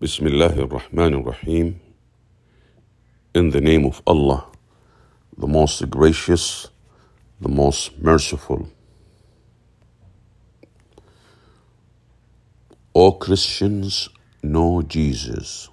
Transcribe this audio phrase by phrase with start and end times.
[0.00, 1.80] Bismillah ar-Rahman ar-Rahim.
[3.34, 4.46] In the name of Allah,
[5.36, 6.68] the most gracious,
[7.40, 8.68] the most merciful.
[12.94, 14.08] O Christians,
[14.40, 15.68] know Jesus.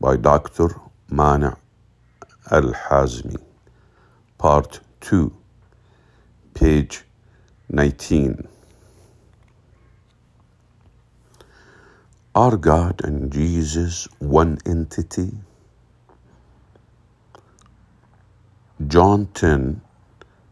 [0.00, 0.74] By Dr.
[1.08, 1.50] Mani
[2.50, 3.36] Al-Hazmi.
[4.38, 5.32] Part 2,
[6.54, 7.04] page
[7.70, 8.48] 19.
[12.36, 15.32] Are God and Jesus one entity?
[18.86, 19.80] John 10,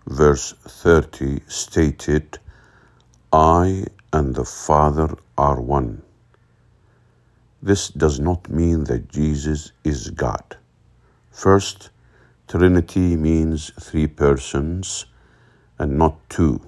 [0.07, 2.39] verse 30 stated,
[3.31, 3.85] I
[4.15, 6.01] and the Father are one.
[7.63, 10.57] This does not mean that Jesus is God.
[11.31, 11.91] First,
[12.49, 15.05] Trinity means three persons
[15.79, 16.63] and not two.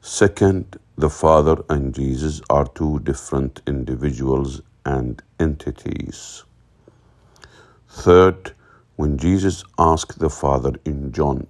[0.00, 6.44] Second, the Father and Jesus are two different individuals and entities.
[7.90, 8.52] Third,
[8.96, 11.46] when Jesus asked the Father in John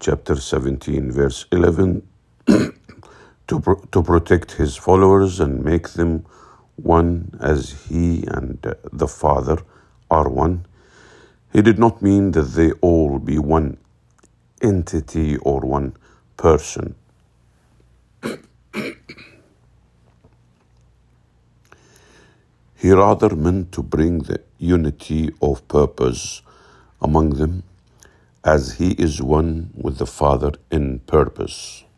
[0.00, 2.02] chapter 17, verse 11,
[2.46, 6.26] to, pro- to protect his followers and make them
[6.76, 9.58] one as he and uh, the Father
[10.10, 10.66] are one,
[11.52, 13.78] he did not mean that they all be one
[14.62, 15.94] entity or one
[16.36, 16.94] person.
[22.82, 26.42] He rather meant to bring the unity of purpose
[27.00, 27.62] among them
[28.44, 31.84] as he is one with the Father in purpose.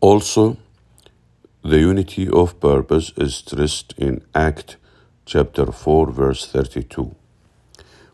[0.00, 0.56] Also,
[1.62, 4.76] the unity of purpose is stressed in Act
[5.24, 7.14] chapter 4 verse 32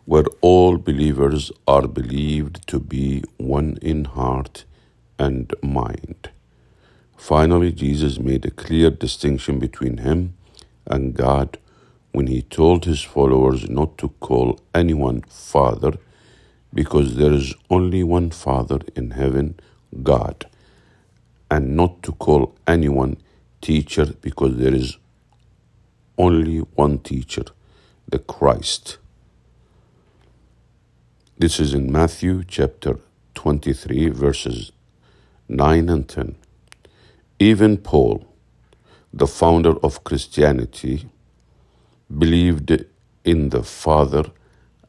[0.05, 4.67] where all believers are believed to be one in heart
[5.19, 6.29] and mind.
[7.19, 10.35] Finally, Jesus made a clear distinction between him
[10.87, 11.59] and God
[12.13, 15.99] when he told his followers not to call anyone Father
[16.73, 19.59] because there is only one Father in heaven,
[20.03, 20.47] God,
[21.51, 23.17] and not to call anyone
[23.61, 24.97] teacher because there is
[26.17, 27.45] only one teacher,
[28.09, 28.99] the Christ.
[31.37, 33.01] This is in Matthew chapter
[33.35, 34.71] 23, verses
[35.49, 36.37] 9 and 10.
[37.41, 38.27] Even Paul,
[39.13, 41.09] the founder of Christianity,
[42.17, 42.85] believed
[43.25, 44.25] in the Father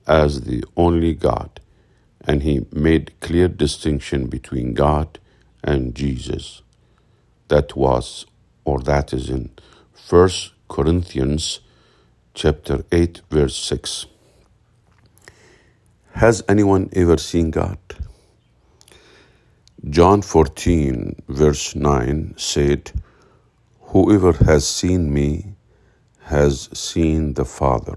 [0.07, 1.59] as the only God,
[2.21, 5.19] and he made clear distinction between God
[5.63, 6.63] and Jesus.
[7.49, 8.25] That was,
[8.65, 9.51] or that is in
[10.09, 10.29] 1
[10.67, 11.59] Corinthians
[12.33, 14.07] chapter 8, verse 6.
[16.13, 17.77] Has anyone ever seen God?
[19.87, 22.91] John 14, verse 9 said,
[23.79, 25.53] Whoever has seen me
[26.23, 27.95] has seen the Father.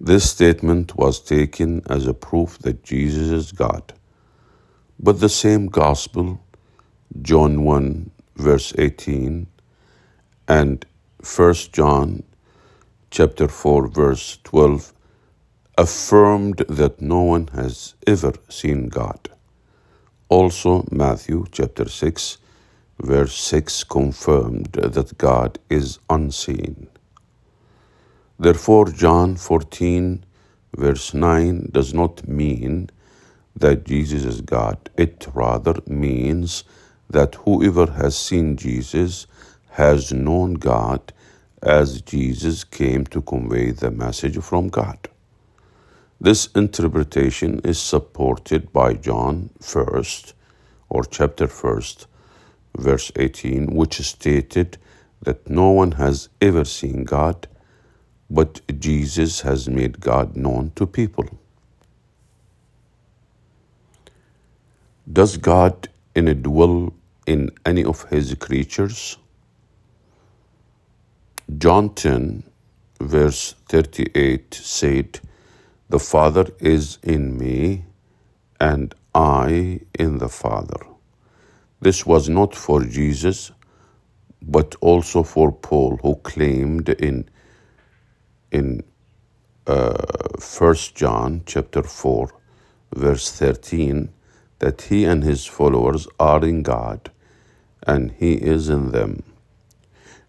[0.00, 3.92] This statement was taken as a proof that Jesus is God.
[4.98, 6.40] But the same gospel,
[7.22, 9.46] John 1, verse 18,
[10.48, 10.84] and
[11.36, 12.24] 1 John
[13.12, 14.92] chapter 4, verse 12,
[15.78, 19.28] affirmed that no one has ever seen God.
[20.28, 22.38] Also, Matthew chapter 6,
[22.98, 26.88] verse 6 confirmed that God is unseen.
[28.38, 30.24] Therefore, John 14,
[30.76, 32.90] verse 9 does not mean
[33.54, 34.90] that Jesus is God.
[34.96, 36.64] It rather means
[37.08, 39.28] that whoever has seen Jesus
[39.70, 41.12] has known God
[41.62, 44.98] as Jesus came to convey the message from God.
[46.20, 50.32] This interpretation is supported by John 1st
[50.88, 52.06] or chapter 1st
[52.78, 54.78] verse 18 which stated
[55.22, 57.46] that no one has ever seen God
[58.30, 61.28] but Jesus has made God known to people.
[65.12, 66.94] Does God indwell
[67.26, 69.18] in any of his creatures?
[71.58, 72.42] John 10
[73.00, 75.20] verse 38 said
[75.88, 77.84] the Father is in me,
[78.60, 80.80] and I in the Father.
[81.80, 83.52] This was not for Jesus,
[84.42, 87.28] but also for Paul, who claimed in
[88.52, 88.82] in
[89.66, 89.96] uh,
[90.58, 92.30] 1 John chapter 4,
[92.94, 94.10] verse 13,
[94.60, 97.10] that he and his followers are in God,
[97.86, 99.22] and he is in them.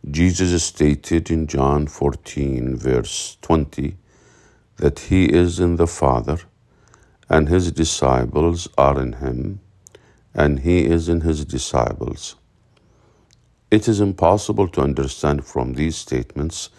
[0.09, 3.97] Jesus stated in John 14, verse 20,
[4.77, 6.39] that he is in the Father,
[7.29, 9.59] and his disciples are in him,
[10.33, 12.35] and he is in his disciples.
[13.69, 16.69] It is impossible to understand from these statements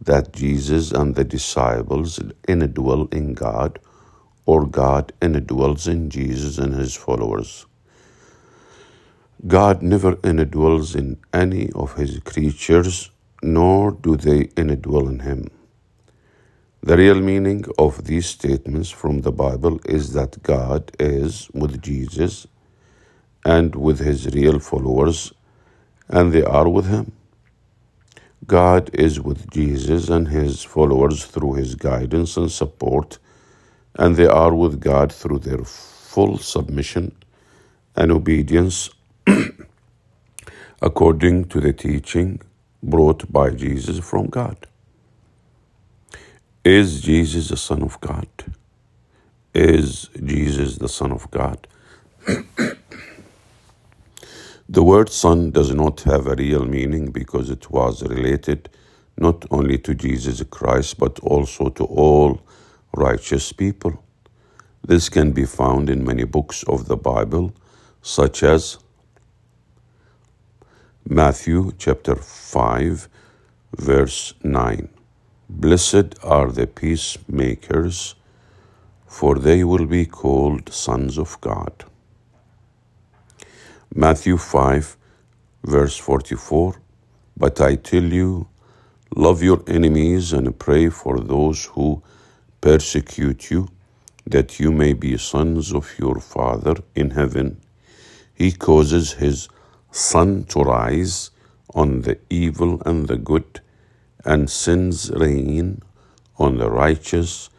[0.00, 3.80] that Jesus and the disciples indwell in God
[4.46, 7.66] or God indwells in Jesus and his followers.
[9.46, 13.10] God never indwells in any of his creatures,
[13.42, 15.48] nor do they indwell in him.
[16.82, 22.46] The real meaning of these statements from the Bible is that God is with Jesus
[23.44, 25.32] and with his real followers,
[26.08, 27.12] and they are with him.
[28.46, 33.18] God is with Jesus and his followers through his guidance and support,
[33.96, 37.16] and they are with God through their full submission
[37.96, 38.90] and obedience
[40.82, 42.40] according to the teaching
[42.82, 44.66] brought by Jesus from God.
[46.70, 48.28] Is Jesus the Son of God?
[49.52, 51.66] Is Jesus the Son of God?
[54.68, 58.68] the word Son does not have a real meaning because it was related
[59.16, 62.40] not only to Jesus Christ but also to all
[62.94, 64.04] righteous people.
[64.86, 67.52] This can be found in many books of the Bible,
[68.00, 68.78] such as
[71.04, 73.08] Matthew chapter 5,
[73.76, 74.99] verse 9.
[75.52, 78.14] Blessed are the peacemakers,
[79.06, 81.84] for they will be called sons of God.
[83.92, 84.96] Matthew 5,
[85.64, 86.76] verse 44.
[87.36, 88.46] But I tell you,
[89.16, 92.00] love your enemies and pray for those who
[92.60, 93.68] persecute you,
[94.26, 97.60] that you may be sons of your Father in heaven.
[98.34, 99.48] He causes his
[99.90, 101.32] sun to rise
[101.74, 103.60] on the evil and the good,
[104.24, 105.82] and sends rain
[106.38, 107.50] on the righteous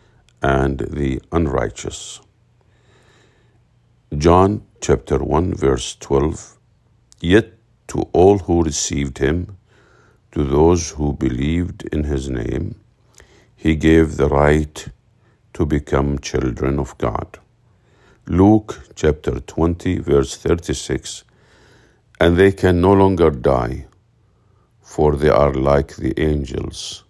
[0.42, 2.22] and the unrighteous.
[4.18, 6.58] John chapter 1 verse 12
[7.22, 7.54] Yet
[7.88, 9.58] to all who received him,
[10.32, 12.76] to those who believed in his name,
[13.56, 14.88] he gave the right
[15.54, 17.40] to become children of God.
[18.28, 21.26] Luke chapter 20 verse 36
[22.22, 23.88] and they can no longer die,
[24.94, 27.06] for they are like the angels.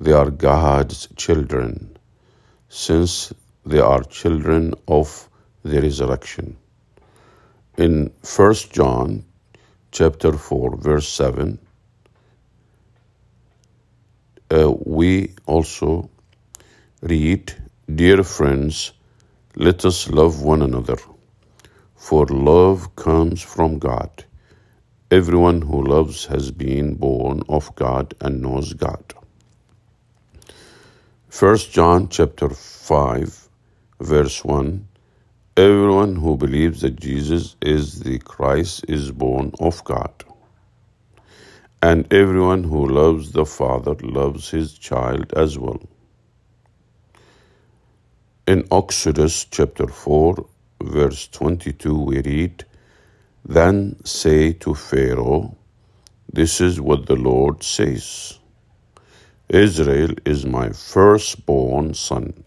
[0.00, 1.96] They are God's children,
[2.68, 3.32] since
[3.64, 5.28] they are children of
[5.62, 6.56] the resurrection.
[7.76, 9.24] In 1 John
[9.92, 11.58] chapter 4 verse 7
[14.50, 16.10] uh, we also
[17.02, 17.52] read
[18.02, 18.92] dear friends
[19.56, 20.98] let us love one another
[21.94, 24.24] for love comes from God.
[25.10, 29.14] Everyone who loves has been born of God and knows God.
[31.40, 33.48] 1 John chapter 5
[34.00, 34.86] verse 1
[35.56, 40.12] Everyone who believes that Jesus is the Christ is born of God.
[41.82, 45.80] And everyone who loves the Father loves his child as well.
[48.46, 50.46] In Exodus chapter 4
[50.82, 52.66] verse 22, we read,
[53.48, 55.56] Then say to Pharaoh,
[56.30, 58.38] This is what the Lord says
[59.48, 62.44] Israel is my firstborn son.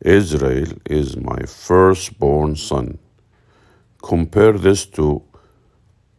[0.00, 2.98] Israel is my firstborn son.
[4.02, 5.22] Compare this to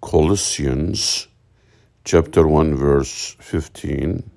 [0.02, 1.28] Colossians
[2.04, 4.30] chapter 1 verse 15.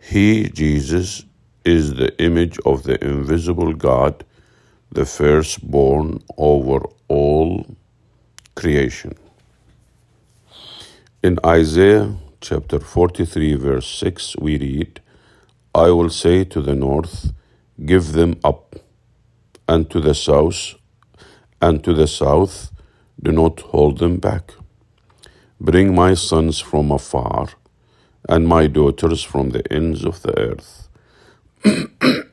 [0.00, 1.24] He, Jesus,
[1.64, 4.24] is the image of the invisible God
[4.92, 7.66] the firstborn over all
[8.54, 9.14] creation.
[11.22, 15.00] In Isaiah chapter 43, verse 6, we read,
[15.74, 17.32] I will say to the north,
[17.84, 18.76] Give them up,
[19.68, 20.74] and to the south,
[21.60, 22.72] and to the south,
[23.22, 24.52] do not hold them back.
[25.60, 27.48] Bring my sons from afar,
[28.28, 30.88] and my daughters from the ends of the earth.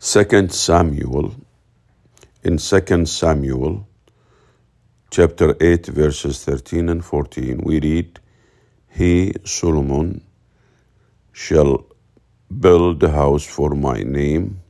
[0.00, 1.34] 2 Samuel,
[2.42, 3.86] in 2 Samuel
[5.10, 8.20] chapter 8, verses 13 and 14, we read,
[8.90, 10.22] He, Solomon,
[11.32, 11.86] shall
[12.60, 14.60] build a house for my name,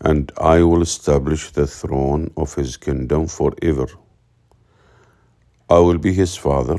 [0.00, 3.88] and I will establish the throne of his kingdom forever.
[5.68, 6.78] I will be his father,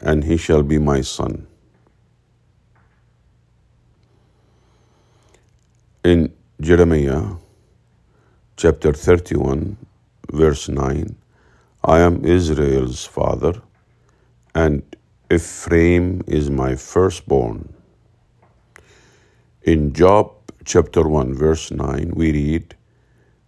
[0.00, 1.46] and he shall be my son.
[6.04, 7.36] In Jeremiah
[8.60, 9.74] chapter 31,
[10.32, 11.16] verse 9,
[11.82, 13.54] I am Israel's father,
[14.54, 14.82] and
[15.32, 17.72] Ephraim is my firstborn.
[19.62, 20.34] In Job
[20.66, 22.74] chapter 1, verse 9, we read,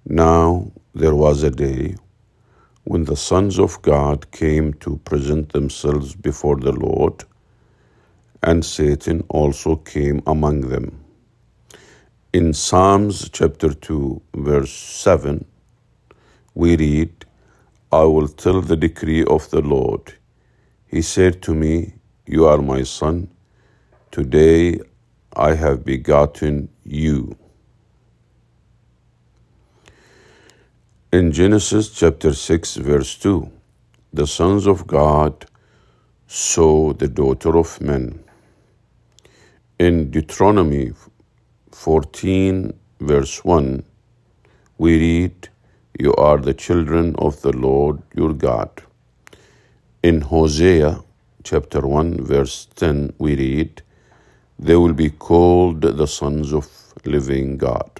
[0.06, 1.96] Now there was a day
[2.84, 7.22] when the sons of God came to present themselves before the Lord,
[8.42, 11.01] and Satan also came among them.
[12.34, 15.44] In Psalms chapter 2, verse 7,
[16.54, 17.26] we read,
[17.92, 20.14] I will tell the decree of the Lord.
[20.86, 21.92] He said to me,
[22.24, 23.28] You are my son.
[24.10, 24.80] Today
[25.36, 27.36] I have begotten you.
[31.12, 33.52] In Genesis chapter 6, verse 2,
[34.14, 35.44] the sons of God
[36.26, 38.24] saw the daughter of men.
[39.78, 40.92] In Deuteronomy
[41.82, 43.82] 14, verse 1,
[44.78, 45.48] we read,
[45.98, 48.70] You are the children of the Lord your God.
[50.00, 51.00] In Hosea
[51.42, 53.82] chapter 1, verse 10, we read,
[54.60, 56.68] They will be called the sons of
[57.04, 57.90] living God.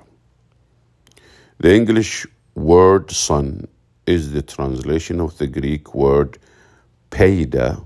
[1.58, 2.24] The English
[2.54, 3.66] word son
[4.06, 6.38] is the translation of the Greek word
[7.10, 7.84] paida,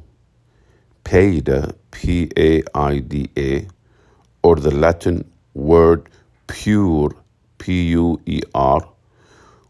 [1.07, 3.67] paida, P A I D A,
[4.43, 6.08] or the Latin word
[6.46, 7.16] pure,
[7.58, 8.86] P U E R,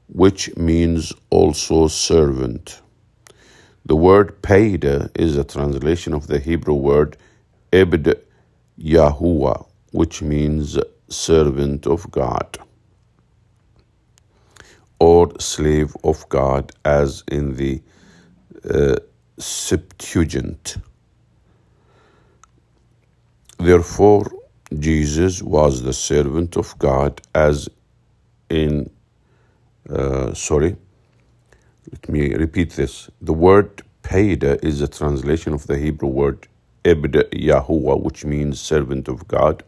[0.08, 2.80] which means also servant.
[3.86, 7.16] The word paida is a translation of the Hebrew word
[7.72, 8.20] ebed
[8.78, 10.76] Yahuwah, which means
[11.08, 12.58] servant of God
[14.98, 17.80] or slave of God, as in the
[18.68, 18.96] uh,
[19.38, 20.78] Septuagint.
[23.58, 24.26] Therefore,
[24.75, 27.68] Jesus was the servant of God, as
[28.50, 28.90] in,
[29.88, 30.76] uh, sorry,
[31.92, 33.08] let me repeat this.
[33.23, 36.49] The word Paida is a translation of the Hebrew word
[36.85, 39.62] Ebed Yahuwah, which means servant of God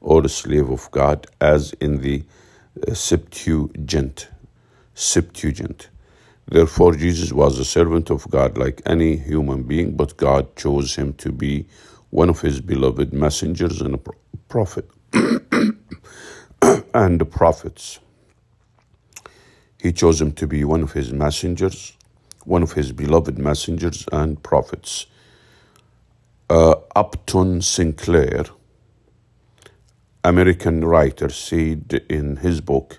[0.00, 2.24] or slave of God, as in the
[2.86, 4.28] uh, Septuagint.
[4.94, 5.90] Septuagint.
[6.46, 11.12] Therefore, Jesus was a servant of God like any human being, but God chose him
[11.14, 11.66] to be
[12.10, 13.98] one of his beloved messengers and a
[14.48, 14.90] prophet
[16.94, 18.00] and the prophets.
[19.80, 21.94] He chose him to be one of his messengers,
[22.44, 25.06] one of his beloved messengers and prophets.
[26.50, 28.44] Uh, Upton Sinclair,
[30.24, 32.98] American writer, said in his book,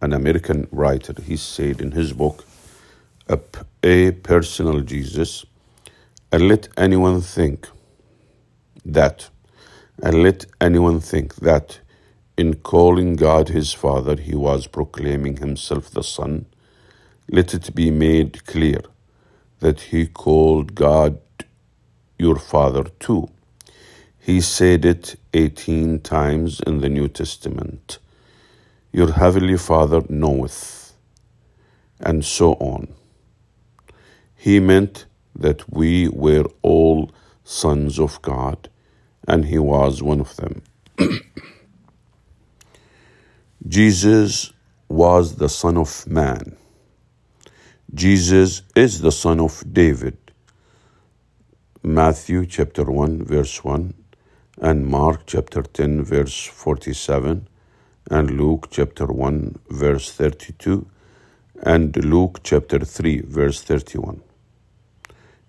[0.00, 2.44] an American writer, he said in his book,
[3.28, 3.40] A,
[3.82, 5.46] a Personal Jesus,
[6.32, 7.68] and let anyone think
[8.84, 9.30] that,
[10.02, 11.80] and let anyone think that
[12.36, 16.46] in calling God his Father, he was proclaiming himself the Son.
[17.30, 18.80] Let it be made clear
[19.60, 21.20] that he called God
[22.18, 23.28] your Father too.
[24.20, 27.98] He said it 18 times in the New Testament.
[28.92, 30.94] Your heavenly Father knoweth,
[32.00, 32.88] and so on.
[34.36, 37.10] He meant that we were all
[37.44, 38.68] sons of God,
[39.28, 40.62] and he was one of them.
[43.68, 44.52] Jesus
[44.88, 46.56] was the Son of Man.
[47.94, 50.18] Jesus is the Son of David.
[51.84, 53.94] Matthew chapter 1, verse 1,
[54.60, 57.46] and Mark chapter 10, verse 47
[58.10, 60.86] and Luke chapter 1, verse 32,
[61.62, 64.22] and Luke chapter 3, verse 31.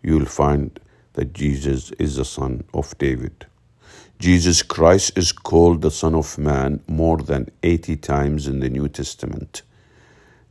[0.04, 0.80] You'll find
[1.14, 3.46] that Jesus is the son of David.
[4.20, 8.90] Jesus Christ is called the Son of Man more than 80 times in the New
[8.90, 9.62] Testament.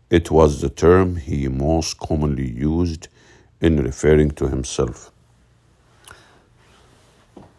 [0.08, 3.08] It was the term he most commonly used
[3.60, 5.12] in referring to himself.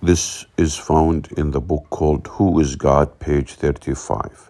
[0.02, 4.50] This is found in the book called Who is God, page 35.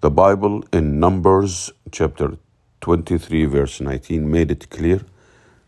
[0.00, 2.38] The Bible in Numbers chapter
[2.80, 5.02] 23, verse 19, made it clear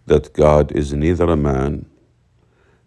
[0.07, 1.87] that God is neither a man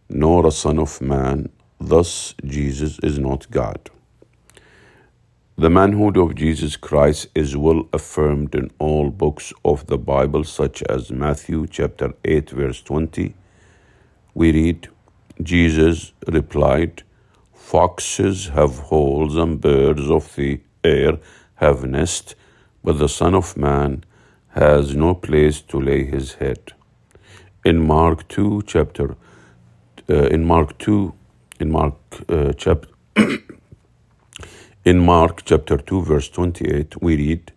[0.10, 1.48] nor a son of man,
[1.80, 3.90] thus, Jesus is not God.
[5.60, 10.84] The manhood of Jesus Christ is well affirmed in all books of the Bible, such
[10.84, 13.34] as Matthew chapter 8, verse 20.
[14.36, 14.88] We read,
[15.42, 17.02] Jesus replied,
[17.54, 21.18] Foxes have holes and birds of the air
[21.56, 22.36] have nest,
[22.84, 24.04] but the Son of Man
[24.50, 26.74] has no place to lay his head.
[27.66, 29.16] In Mark 2 chapter,
[30.08, 31.14] uh, in Mark 2,
[31.60, 31.96] in Mark
[32.30, 32.90] uh, chapter,
[34.86, 37.52] in Mark chapter 2 verse 28 we read,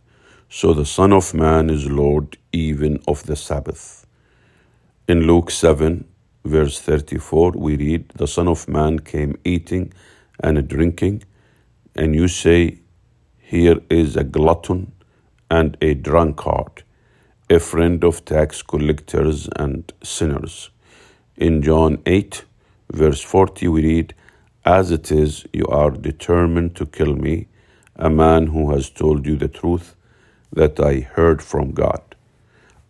[0.49, 4.07] So the Son of Man is Lord even of the Sabbath.
[5.09, 6.05] In Luke 7
[6.45, 9.93] verse 34, we read, The Son of Man came eating
[10.43, 11.25] and drinking,
[11.95, 12.79] and you say,
[13.39, 14.93] Here is a glutton
[15.51, 16.85] and a drunkard,
[17.51, 20.71] a friend of tax collectors and sinners.
[21.37, 22.45] In John 8,
[22.93, 24.15] verse 40, we read,
[24.65, 27.49] As it is, you are determined to kill me,
[27.97, 29.95] a man who has told you the truth
[30.53, 32.03] that I heard from God.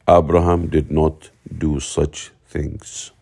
[0.08, 3.12] Abraham did not do such things.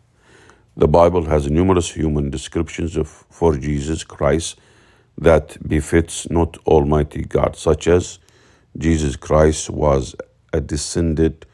[0.77, 4.59] The Bible has numerous human descriptions of for Jesus Christ
[5.19, 8.21] that befits not Almighty God, such as
[8.77, 10.15] Jesus Christ was
[10.53, 11.45] a descendant,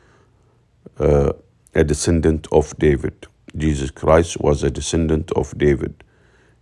[0.98, 1.32] uh,
[1.74, 3.26] a descendant of David.
[3.56, 6.02] Jesus Christ was a descendant of David.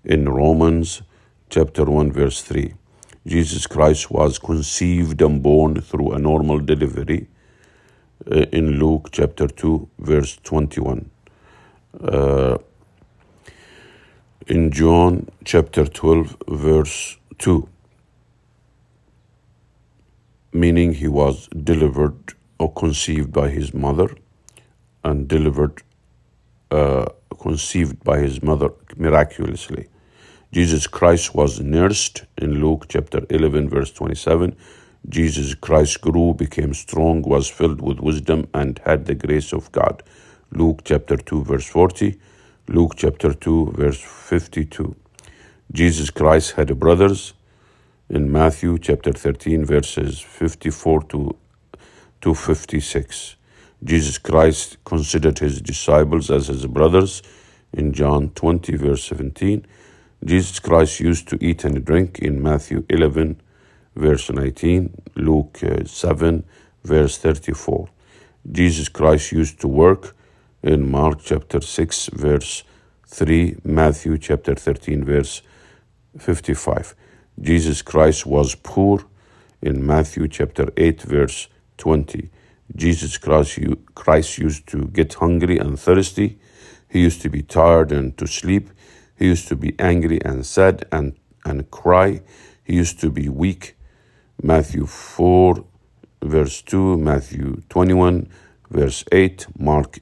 [0.04, 1.02] In Romans
[1.48, 2.74] chapter 1 verse 3,
[3.26, 7.28] Jesus Christ was conceived and born through a normal delivery.
[8.30, 11.10] Uh, in Luke chapter 2 verse 21.
[12.00, 12.58] Uh,
[14.46, 17.68] in John chapter 12 verse 2
[20.52, 24.14] meaning he was delivered or conceived by his mother
[25.02, 25.82] and delivered,
[26.72, 27.06] uh,
[27.38, 29.88] conceived by his mother miraculously.
[30.52, 34.56] Jesus Christ was nursed in Luke chapter 11, verse 27.
[35.08, 40.02] Jesus Christ grew, became strong, was filled with wisdom, and had the grace of God.
[40.50, 42.18] Luke chapter 2, verse 40.
[42.68, 44.94] Luke chapter 2, verse 52.
[45.72, 47.34] Jesus Christ had brothers
[48.08, 51.36] in Matthew chapter 13, verses 54 to,
[52.20, 53.36] to 56.
[53.84, 57.22] Jesus Christ considered his disciples as his brothers
[57.72, 59.66] in John 20, verse 17.
[60.24, 63.40] Jesus Christ used to eat and drink in Matthew 11,
[63.96, 66.44] verse 19, Luke uh, 7,
[66.84, 67.88] verse 34.
[68.50, 70.14] Jesus Christ used to work
[70.62, 72.62] in Mark chapter 6, verse
[73.08, 75.42] 3, Matthew chapter 13, verse
[76.18, 76.94] 55.
[77.40, 79.04] Jesus Christ was poor
[79.60, 81.48] in Matthew chapter 8 verse
[81.78, 82.30] 20.
[82.74, 86.38] Jesus Christ, used to get hungry and thirsty.
[86.88, 88.70] He used to be tired and to sleep.
[89.16, 92.22] He used to be angry and sad and, and cry.
[92.64, 93.76] He used to be weak.
[94.42, 95.64] Matthew 4
[96.22, 98.28] verse 2, Matthew 21
[98.70, 99.98] verse 8, Mark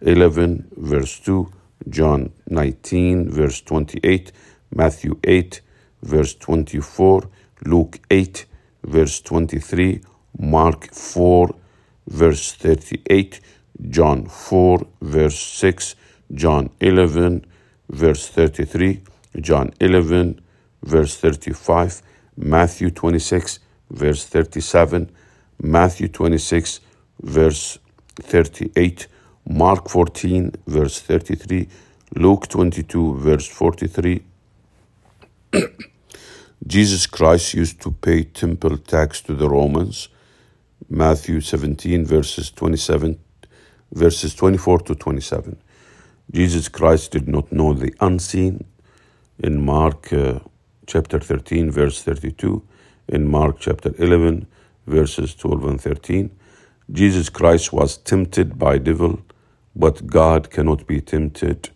[0.00, 1.50] 11 verse 2,
[1.88, 4.32] John 19 verse 28,
[4.74, 5.60] Matthew 8
[6.02, 7.28] verse 24,
[7.64, 8.46] Luke 8,
[8.84, 10.00] verse 23,
[10.38, 11.54] Mark 4,
[12.06, 13.40] verse 38,
[13.88, 15.96] John 4, verse 6,
[16.34, 17.44] John 11,
[17.88, 19.02] verse 33,
[19.40, 20.40] John 11,
[20.82, 22.02] verse 35,
[22.36, 23.60] Matthew 26,
[23.90, 25.10] verse 37,
[25.62, 26.80] Matthew 26,
[27.22, 27.78] verse
[28.16, 29.08] 38,
[29.48, 31.68] Mark 14, verse 33,
[32.16, 34.22] Luke 22, verse 43,
[36.66, 40.08] Jesus Christ used to pay temple tax to the Romans.
[40.88, 43.18] Matthew 17 verses 27
[43.92, 45.56] verses 24 to 27.
[46.30, 48.64] Jesus Christ did not know the unseen
[49.38, 50.40] in Mark uh,
[50.86, 52.62] chapter 13 verse 32,
[53.08, 54.46] in Mark chapter 11
[54.86, 56.30] verses 12 and 13.
[56.90, 59.20] Jesus Christ was tempted by devil,
[59.76, 61.70] but God cannot be tempted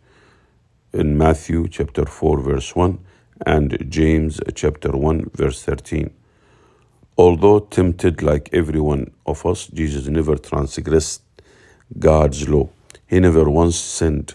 [0.92, 2.98] in Matthew chapter 4 verse 1
[3.44, 6.10] and James chapter 1 verse 13.
[7.18, 11.22] Although tempted like every one of us, Jesus never transgressed
[11.98, 12.68] God's law.
[13.06, 14.34] He never once sinned.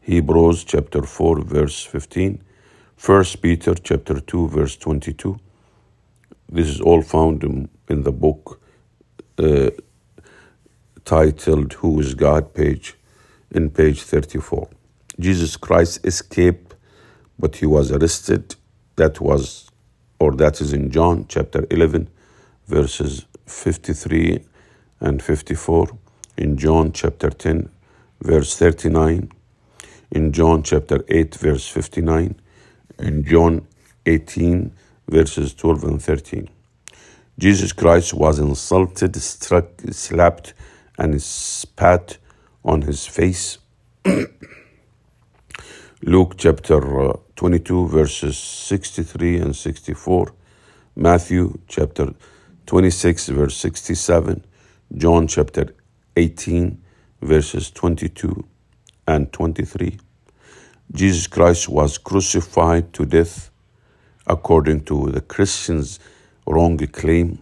[0.00, 2.42] Hebrews chapter 4 verse 15,
[3.04, 5.38] 1 Peter chapter 2 verse 22.
[6.50, 8.60] This is all found in, in the book
[9.38, 9.70] uh,
[11.04, 12.94] titled Who is God page
[13.50, 14.68] in page 34.
[15.20, 16.74] Jesus Christ escaped
[17.38, 18.56] but he was arrested.
[18.96, 19.67] That was,
[20.18, 22.08] or that is in John chapter 11,
[22.66, 24.44] verses 53
[25.00, 25.88] and 54.
[26.36, 27.68] In John chapter 10,
[28.20, 29.30] verse 39.
[30.10, 32.34] In John chapter 8, verse 59.
[32.98, 33.66] In John
[34.06, 34.72] 18,
[35.08, 36.48] verses 12 and 13.
[37.38, 40.54] Jesus Christ was insulted, struck, slapped,
[40.98, 42.18] and spat
[42.64, 43.58] on his face.
[46.04, 50.32] Luke chapter uh, 22, verses 63 and 64,
[50.94, 52.14] Matthew chapter
[52.66, 54.44] 26, verse 67,
[54.96, 55.74] John chapter
[56.14, 56.80] 18,
[57.20, 58.46] verses 22
[59.08, 59.98] and 23.
[60.92, 63.50] Jesus Christ was crucified to death
[64.28, 65.98] according to the Christians'
[66.46, 67.40] wrong claim.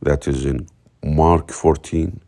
[0.00, 0.66] That is in
[1.04, 2.22] Mark 14,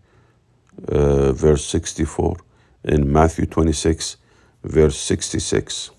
[0.89, 2.37] uh, verse 64,
[2.85, 4.19] in Matthew 26,
[4.65, 5.91] verse 66.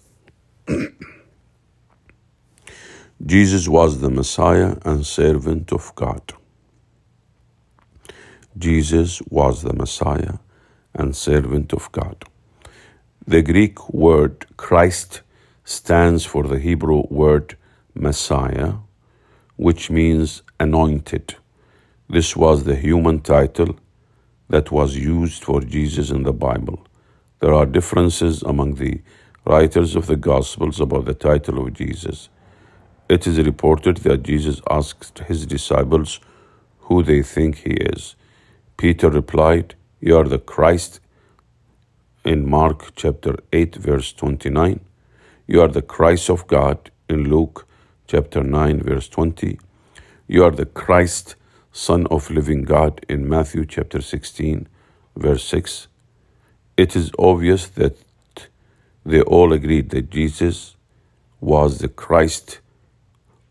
[3.26, 6.34] Jesus was the Messiah and servant of God.
[8.58, 10.36] Jesus was the Messiah
[10.94, 12.24] and servant of God.
[13.28, 15.22] The Greek word Christ
[15.64, 17.58] stands for the Hebrew word
[17.94, 18.74] Messiah,
[19.58, 21.36] which means anointed.
[22.10, 23.78] This was the human title
[24.50, 26.88] that was used for Jesus in the Bible.
[27.40, 29.02] There are differences among the
[29.46, 32.28] writers of the Gospels about the title of Jesus.
[33.08, 36.20] It is reported that Jesus asked his disciples
[36.82, 38.16] who they think he is.
[38.78, 41.00] Peter replied, You are the Christ
[42.26, 44.82] in Mark chapter 8, verse 29.
[45.48, 47.66] You are the Christ of God in Luke
[48.06, 49.60] chapter 9, verse 20.
[50.28, 51.36] You are the Christ,
[51.72, 54.68] Son of living God in Matthew chapter 16,
[55.16, 55.88] verse 6.
[56.80, 57.98] It is obvious that
[59.06, 60.78] they all agreed that Jesus
[61.42, 62.60] was the Christ,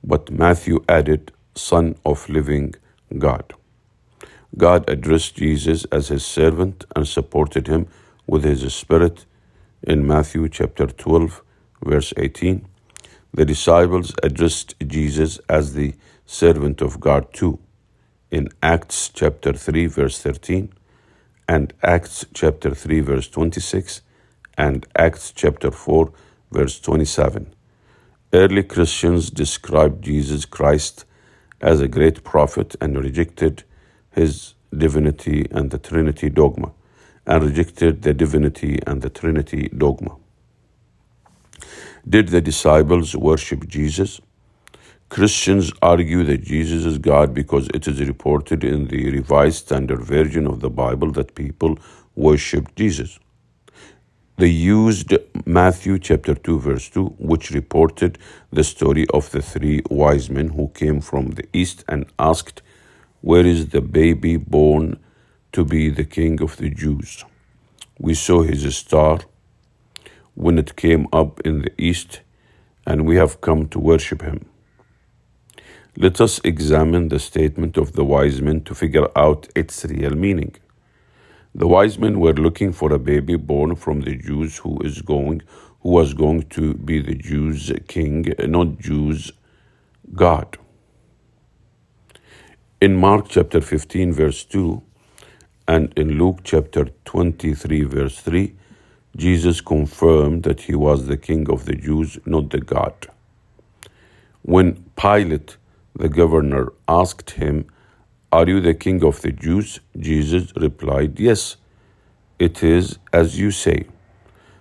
[0.03, 2.75] but Matthew added, Son of living
[3.19, 3.53] God.
[4.57, 7.87] God addressed Jesus as his servant and supported him
[8.27, 9.27] with his Spirit
[9.83, 11.43] in Matthew chapter 12,
[11.85, 12.67] verse 18.
[13.35, 15.93] The disciples addressed Jesus as the
[16.25, 17.59] servant of God too
[18.31, 20.73] in Acts chapter 3, verse 13,
[21.49, 24.03] and Acts chapter 3, verse 26,
[24.59, 26.13] and Acts chapter 4,
[26.53, 27.55] verse 27.
[28.33, 31.07] Early Christians described Jesus Christ
[31.61, 33.65] as a great prophet and rejected
[34.11, 36.73] his divinity and the Trinity dogma,
[37.27, 40.17] and rejected the divinity and the Trinity dogma.
[42.07, 44.21] Did the disciples worship Jesus?
[45.09, 50.47] Christians argue that Jesus is God because it is reported in the Revised Standard Version
[50.47, 51.79] of the Bible that people
[52.14, 53.18] worship Jesus.
[54.37, 55.14] They used
[55.47, 58.18] Matthew chapter 2 verse 2 which reported
[58.53, 62.61] the story of the three wise men who came from the east and asked
[63.23, 64.99] where is the baby born
[65.53, 67.25] to be the king of the Jews
[67.99, 69.21] we saw his star
[70.35, 72.21] when it came up in the east
[72.87, 74.44] and we have come to worship him
[76.01, 80.55] let us examine the statement of the wise men to figure out its real meaning
[81.55, 85.43] the wise men were looking for a baby born from the Jews who is going
[85.81, 89.33] who was going to be the Jews king, not Jews
[90.15, 90.59] God.
[92.81, 94.83] In Mark chapter 15 verse 2
[95.67, 98.55] and in Luke chapter 23 verse 3,
[99.17, 102.95] Jesus confirmed that he was the king of the Jews, not the God.
[104.43, 105.57] When Pilate,
[105.99, 107.67] the governor, asked him
[108.31, 109.81] are you the king of the Jews?
[109.99, 111.57] Jesus replied, Yes,
[112.39, 113.87] it is as you say.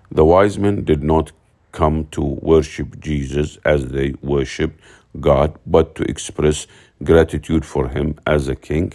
[0.10, 1.34] The wise men did not
[1.74, 4.80] come to worship Jesus as they worshiped
[5.20, 6.66] God, but to express
[7.04, 8.94] gratitude for him as a king,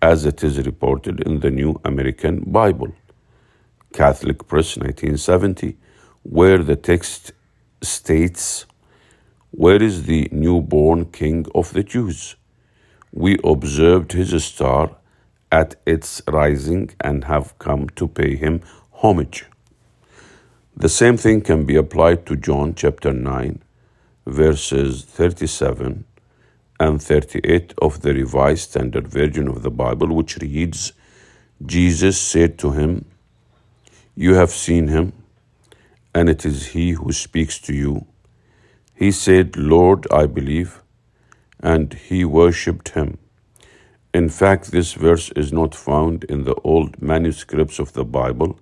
[0.00, 2.94] as it is reported in the New American Bible.
[3.92, 5.76] Catholic Press 1970,
[6.22, 7.32] where the text
[7.82, 8.64] states,
[9.50, 12.36] Where is the newborn king of the Jews?
[13.12, 14.96] we observed his star
[15.50, 18.60] at its rising and have come to pay him
[18.92, 19.46] homage.
[20.76, 23.62] The same thing can be applied to John chapter 9,
[24.26, 26.04] verses 37
[26.78, 30.92] and 38 of the Revised Standard Version of the Bible, which reads
[31.66, 33.04] Jesus said to him,
[34.14, 35.12] You have seen him,
[36.14, 38.06] and it is he who speaks to you.
[39.00, 40.82] He said, Lord, I believe
[41.58, 43.16] and he worshipped him.
[44.12, 48.60] In fact, this verse is not found in the old manuscripts of the Bible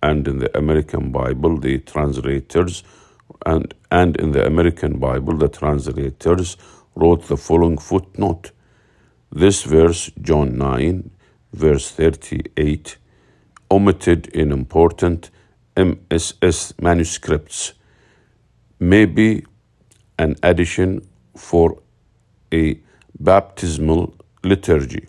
[0.00, 2.84] and in the American Bible, the translators
[3.44, 6.56] and, and in the American Bible, the translators
[6.94, 8.52] wrote the following footnote.
[9.32, 11.10] This verse, John 9,
[11.52, 12.96] verse 38,
[13.72, 15.30] omitted in important
[15.76, 17.72] MSS manuscripts,
[18.78, 19.44] may be
[20.18, 21.80] an addition for
[22.52, 22.78] a
[23.18, 25.06] baptismal liturgy.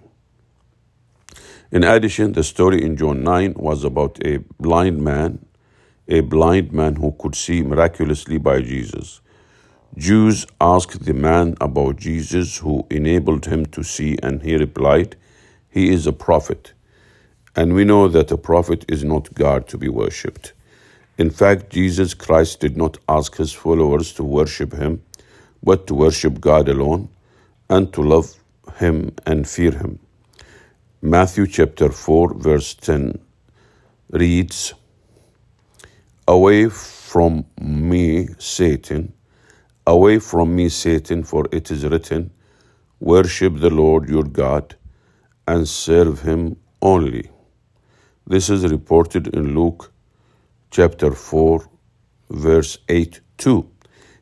[1.71, 5.45] In addition, the story in John 9 was about a blind man,
[6.07, 9.21] a blind man who could see miraculously by Jesus.
[9.97, 15.15] Jews asked the man about Jesus who enabled him to see, and he replied,
[15.69, 16.73] He is a prophet.
[17.55, 20.53] And we know that a prophet is not God to be worshipped.
[21.17, 25.01] In fact, Jesus Christ did not ask his followers to worship him,
[25.63, 27.07] but to worship God alone
[27.69, 28.35] and to love
[28.77, 29.99] him and fear him.
[31.01, 33.17] Matthew chapter 4, verse 10
[34.09, 34.73] reads,
[36.27, 39.13] Away from me, Satan,
[39.87, 42.31] away from me, Satan, for it is written,
[42.99, 44.75] Worship the Lord your God,
[45.47, 47.29] and serve him only.
[48.27, 49.91] This is reported in Luke
[50.75, 51.69] chapter 4,
[52.31, 53.65] verse 8 2.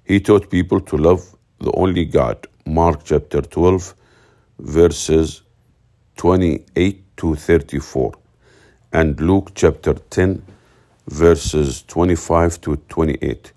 [0.06, 2.46] He taught people to love the only God.
[2.68, 3.96] Mark chapter 12,
[4.60, 5.42] verses
[6.18, 8.14] 28 to 34.
[8.92, 10.44] And Luke chapter 10,
[11.08, 13.52] verses 25 to 28.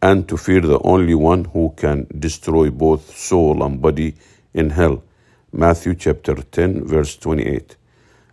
[0.00, 4.14] And to fear the only one who can destroy both soul and body
[4.54, 5.02] in hell.
[5.52, 7.74] Matthew chapter 10, verse 28.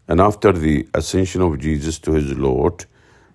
[0.08, 2.86] And after the ascension of Jesus to his Lord,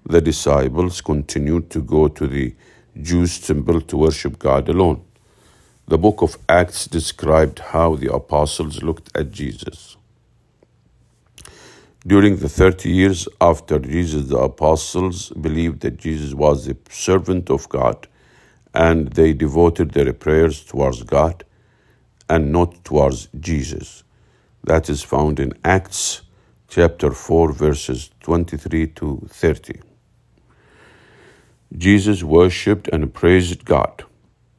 [0.07, 2.55] the disciples continued to go to the
[3.01, 5.05] Jews' temple to worship God alone.
[5.89, 9.97] The book of Acts described how the apostles looked at Jesus.
[12.07, 17.69] During the 30 years after Jesus, the apostles believed that Jesus was the servant of
[17.69, 18.07] God
[18.73, 21.45] and they devoted their prayers towards God
[22.29, 24.05] and not towards Jesus.
[24.65, 26.23] That is found in Acts
[26.69, 29.90] chapter 4, verses 23 to 30.
[31.77, 34.05] Jesus worshipped and praised God.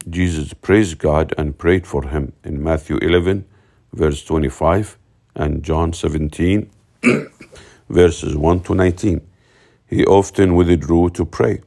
[0.09, 3.45] Jesus praised God and prayed for him in Matthew 11,
[3.93, 4.97] verse 25,
[5.35, 6.69] and John 17,
[7.89, 9.21] verses 1 to 19.
[9.87, 11.61] He often withdrew to pray.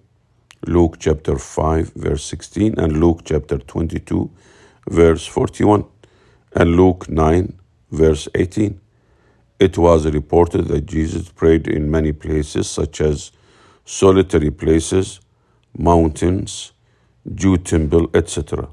[0.66, 4.30] Luke chapter 5, verse 16, and Luke chapter 22,
[4.88, 5.84] verse 41,
[6.52, 7.52] and Luke 9,
[7.90, 8.80] verse 18.
[9.60, 13.30] It was reported that Jesus prayed in many places, such as
[13.84, 15.20] solitary places,
[15.76, 16.72] mountains,
[17.34, 18.68] Jew temple, etc.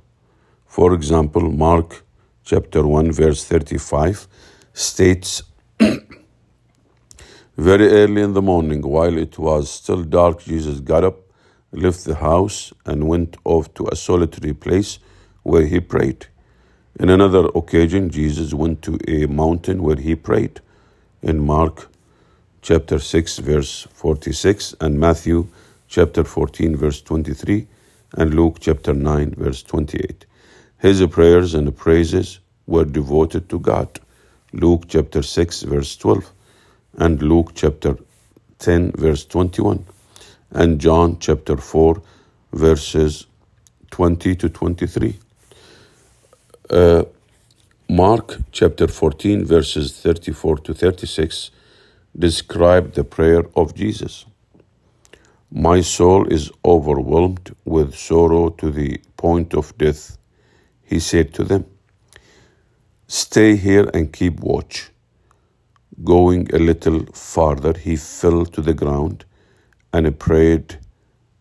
[0.66, 2.04] For example, Mark
[2.44, 4.28] chapter 1, verse 35
[4.74, 5.44] states,
[7.58, 11.20] Very early in the morning, while it was still dark, Jesus got up,
[11.72, 15.00] left the house, and went off to a solitary place
[15.44, 16.28] where he prayed.
[17.00, 20.62] In another occasion, Jesus went to a mountain where he prayed.
[21.22, 21.90] In Mark
[22.62, 25.48] chapter 6, verse 46, and Matthew
[25.92, 27.68] chapter 14, verse 23,
[28.18, 30.26] and Luke chapter 9, verse 28.
[30.80, 34.00] His prayers and praises were devoted to God.
[34.54, 36.32] Luke chapter 6, verse 12,
[36.98, 37.98] and Luke chapter
[38.60, 39.86] 10, verse 21,
[40.52, 42.02] and John chapter 4,
[42.54, 43.28] verses
[43.92, 45.20] 20 to 23.
[46.70, 47.04] Uh,
[47.90, 51.52] Mark chapter 14, verses 34 to 36
[52.18, 54.26] describe the prayer of Jesus.
[55.54, 60.18] My soul is overwhelmed with sorrow to the point of death.
[60.82, 61.66] He said to them,
[63.08, 64.92] Stay here and keep watch.
[66.06, 69.26] Going a little farther, he fell to the ground
[69.92, 70.80] and prayed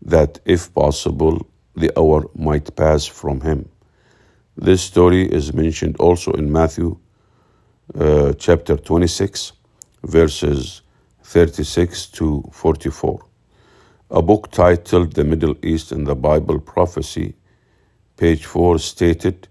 [0.03, 1.46] that, if possible,
[1.77, 3.68] the hour might pass from him.
[4.57, 6.99] This story is mentioned also in Matthew
[7.94, 9.53] uh, chapter 26,
[10.03, 10.83] verses
[11.23, 13.29] 36 to 44.
[14.12, 17.35] A book titled The Middle East in the Bible Prophecy,
[18.16, 19.46] page 4 stated,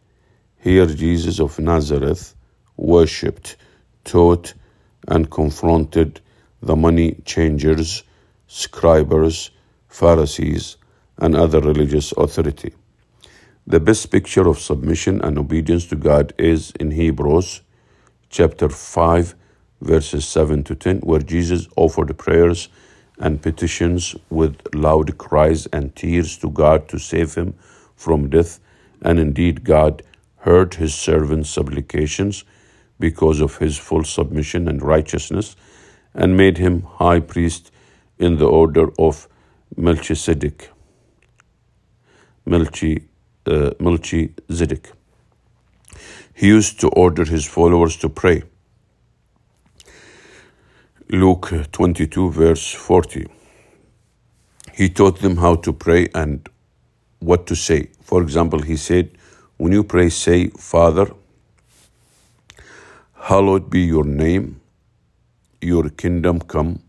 [0.60, 2.36] Here Jesus of Nazareth
[2.76, 3.56] worshipped,
[4.04, 4.54] taught,
[5.08, 6.20] and confronted
[6.62, 8.04] the money changers,
[8.48, 9.52] scribers,
[9.88, 10.76] Pharisees,
[11.20, 12.74] and other religious authority.
[13.66, 17.62] The best picture of submission and obedience to God is in Hebrews
[18.30, 19.36] chapter 5,
[19.80, 22.68] verses 7 to 10, where Jesus offered prayers
[23.20, 27.54] and petitions with loud cries and tears to God to save him
[27.96, 28.60] from death.
[29.02, 30.04] And indeed, God
[30.38, 32.46] heard his servant's supplications
[33.00, 35.56] because of his full submission and righteousness,
[36.14, 37.72] and made him high priest
[38.18, 39.28] in the order of
[39.78, 40.70] Melchizedek.
[42.46, 43.04] Melchi,
[43.46, 44.92] uh, Melchizedek.
[46.34, 48.44] He used to order his followers to pray
[51.12, 53.26] Luke 22, verse 40.
[54.74, 56.48] He taught them how to pray and
[57.18, 57.90] what to say.
[58.04, 59.10] For example, he said,
[59.58, 61.08] When you pray, say, Father,
[63.16, 64.62] hallowed be your name,
[65.62, 66.84] your kingdom come,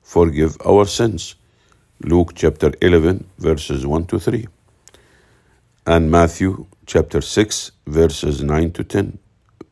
[0.00, 1.34] forgive our sins.
[2.02, 4.46] Luke chapter 11, verses 1 to 3.
[5.86, 9.18] And Matthew chapter 6, verses 9 to 10,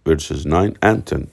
[0.05, 1.31] verses 9 and 10.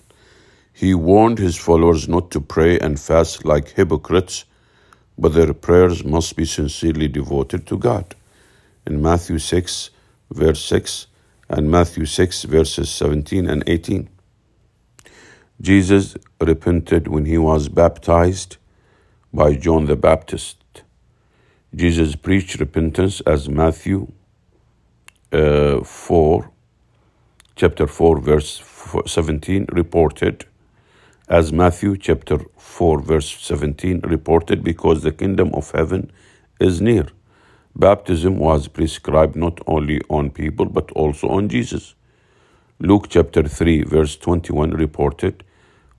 [0.74, 4.46] He warned his followers not to pray and fast like hypocrites,
[5.18, 8.16] but their prayers must be sincerely devoted to God.
[8.88, 9.90] In Matthew 6,
[10.32, 11.08] verse 6,
[11.50, 14.10] and Matthew 6, verses 17 and 18.
[15.60, 18.58] Jesus repented when he was baptized
[19.34, 20.58] by John the Baptist.
[21.76, 24.12] Jesus preached repentance as Matthew
[25.32, 26.52] uh, 4,
[27.56, 28.64] chapter 4, verse
[29.06, 30.46] 17 reported
[31.36, 36.12] as Matthew chapter 4 verse 17 reported because the kingdom of heaven
[36.60, 37.08] is near.
[37.74, 41.96] Baptism was prescribed not only on people but also on Jesus.
[42.80, 45.46] Luke chapter 3 verse 21 reported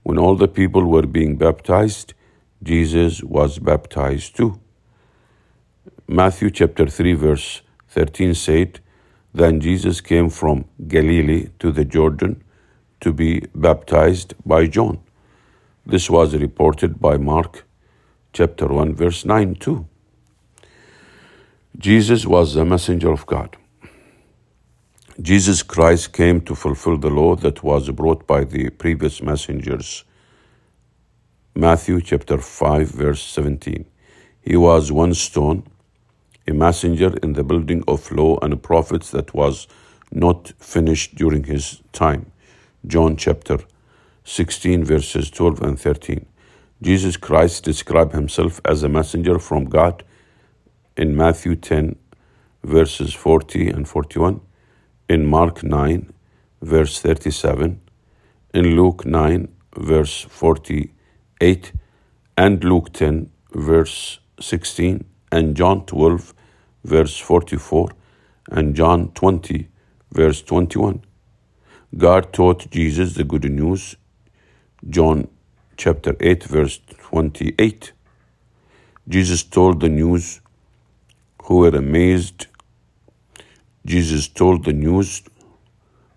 [0.03, 2.13] when all the people were being baptized,
[2.61, 4.59] Jesus was baptized too.
[6.07, 8.81] Matthew chapter 3 verse 13 said,
[9.33, 12.43] Then Jesus came from Galilee to the Jordan
[13.01, 14.99] to be baptized by John.
[15.85, 17.65] This was reported by Mark
[18.31, 19.85] chapter 1 verse 9 too.
[21.77, 23.57] Jesus was the messenger of God.
[25.21, 30.05] Jesus Christ came to fulfill the law that was brought by the previous messengers.
[31.53, 33.85] Matthew chapter 5 verse 17.
[34.41, 35.63] He was one stone,
[36.47, 39.67] a messenger in the building of law and prophets that was
[40.13, 42.31] not finished during his time.
[42.87, 43.59] John chapter
[44.23, 46.25] 16 verses 12 and 13.
[46.81, 50.03] Jesus Christ described himself as a messenger from God
[50.97, 51.95] in Matthew 10
[52.63, 54.39] verses 40 and 41
[55.09, 56.13] in Mark 9,
[56.61, 57.81] verse 37,
[58.53, 61.73] in Luke 9, verse 48,
[62.37, 66.33] and Luke 10, verse 16, and John 12,
[66.85, 67.89] verse 44,
[68.51, 69.67] and John 20,
[70.11, 71.03] verse 21.
[71.97, 73.97] God taught Jesus the good news,
[74.89, 75.29] John
[75.77, 77.93] chapter 8, verse 28.
[79.07, 80.41] Jesus told the news.
[81.43, 82.47] Who were amazed?
[83.85, 85.23] Jesus told the news.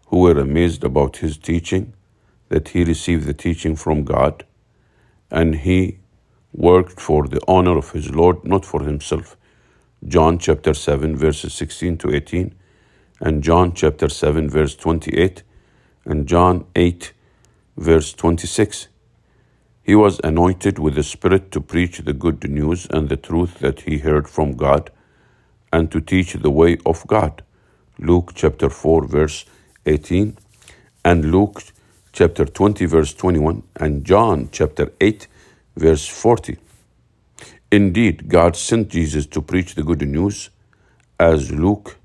[0.09, 1.93] Who were amazed about his teaching?
[2.49, 4.45] That he received the teaching from God.
[5.31, 5.99] And he
[6.53, 9.37] worked for the honor of his Lord, not for himself.
[10.07, 12.55] John chapter 7, verses 16 to 18,
[13.21, 15.43] and John chapter 7, verse 28,
[16.05, 17.13] and John 8,
[17.77, 18.89] verse 26.
[19.83, 23.83] He was anointed with the Spirit to preach the good news and the truth that
[23.83, 24.91] he heard from God
[25.73, 27.43] and to teach the way of God.
[27.99, 29.45] Luke chapter 4, verse
[29.87, 30.37] 18,
[31.05, 31.63] and Luke
[32.13, 35.29] chapter 20, verse 21, and John chapter 8,
[35.77, 36.59] verse 40.
[37.71, 40.51] Indeed, God sent Jesus to preach the good news
[41.19, 41.97] as Luke,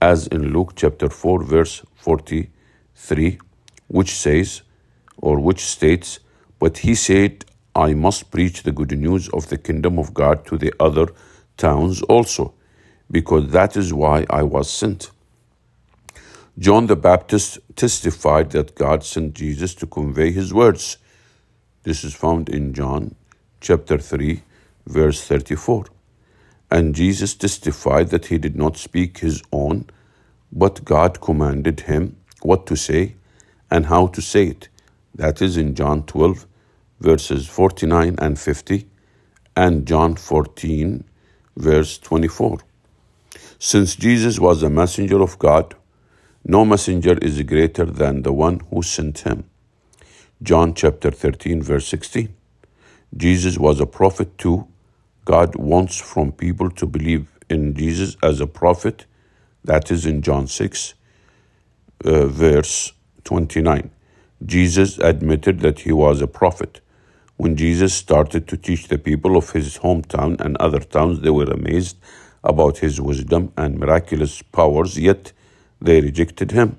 [0.00, 3.38] as in Luke chapter 4, verse 43,
[3.88, 4.62] which says,
[5.20, 6.20] or which states,
[6.58, 10.58] But he said, I must preach the good news of the kingdom of God to
[10.58, 11.08] the other
[11.56, 12.54] towns also,
[13.10, 15.10] because that is why I was sent.
[16.58, 20.98] John the Baptist testified that God sent Jesus to convey his words.
[21.84, 23.14] This is found in John
[23.60, 24.42] chapter 3,
[24.86, 25.86] verse 34.
[26.70, 29.86] And Jesus testified that he did not speak his own,
[30.52, 33.16] but God commanded him what to say
[33.70, 34.68] and how to say it.
[35.14, 36.46] That is in John 12,
[37.00, 38.86] verses 49 and 50,
[39.56, 41.04] and John 14,
[41.56, 42.58] verse 24.
[43.58, 45.74] Since Jesus was a messenger of God,
[46.44, 49.44] no messenger is greater than the one who sent him.
[50.42, 52.34] John chapter 13, verse 16.
[53.16, 54.66] Jesus was a prophet too.
[55.24, 59.04] God wants from people to believe in Jesus as a prophet.
[59.64, 60.94] That is in John 6,
[62.04, 62.92] uh, verse
[63.24, 63.90] 29.
[64.44, 66.80] Jesus admitted that he was a prophet.
[67.36, 71.50] When Jesus started to teach the people of his hometown and other towns, they were
[71.50, 71.96] amazed
[72.42, 75.32] about his wisdom and miraculous powers, yet
[75.80, 76.78] they rejected him.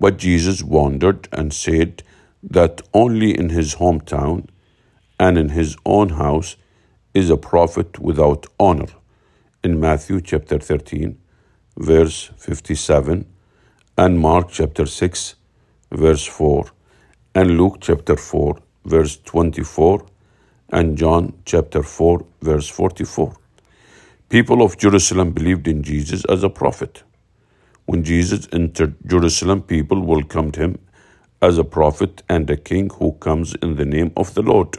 [0.00, 2.02] But Jesus wondered and said
[2.42, 4.48] that only in his hometown
[5.18, 6.56] and in his own house
[7.14, 8.86] is a prophet without honor.
[9.64, 11.18] In Matthew chapter 13,
[11.76, 13.26] verse 57,
[13.96, 15.34] and Mark chapter 6,
[15.90, 16.70] verse 4,
[17.34, 20.04] and Luke chapter 4, verse 24,
[20.70, 23.34] and John chapter 4, verse 44.
[24.28, 27.02] People of Jerusalem believed in Jesus as a prophet.
[27.86, 30.78] When Jesus entered Jerusalem, people welcomed him
[31.40, 34.78] as a prophet and a king who comes in the name of the Lord.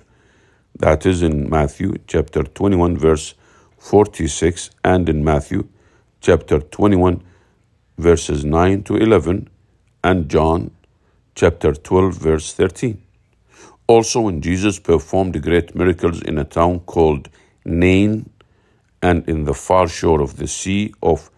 [0.78, 3.34] That is in Matthew chapter 21, verse
[3.78, 5.68] 46, and in Matthew
[6.22, 7.24] chapter 21,
[7.98, 9.50] verses 9 to 11,
[10.04, 10.72] and John
[11.40, 13.02] chapter 12, verse 13.
[13.88, 17.30] Also, when Jesus performed great miracles in a town called
[17.64, 18.30] Nain
[19.02, 21.32] and in the far shore of the Sea of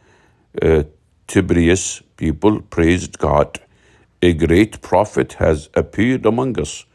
[0.59, 0.83] uh,
[1.27, 3.59] Tiberias people praised God.
[4.23, 6.85] A great prophet has appeared among us.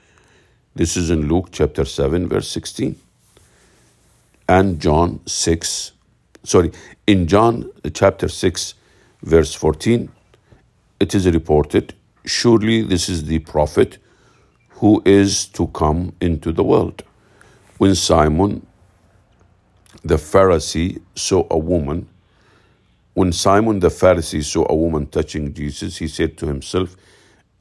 [0.74, 2.96] This is in Luke chapter 7, verse 16.
[4.48, 5.92] And John 6,
[6.42, 6.72] sorry,
[7.06, 8.74] in John chapter 6,
[9.22, 10.08] verse 14,
[10.98, 11.94] it is reported,
[12.26, 13.98] Surely this is the prophet
[14.70, 17.04] who is to come into the world.
[17.78, 18.66] When Simon
[20.04, 22.08] the Pharisee saw a woman,
[23.14, 26.96] when Simon the Pharisee saw a woman touching Jesus, he said to himself,